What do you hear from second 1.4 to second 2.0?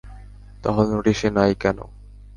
কেনো?